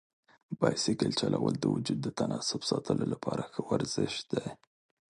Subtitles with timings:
[0.59, 4.47] بایسکل چلول د وجود د تناسب ساتلو لپاره ښه ورزش دی.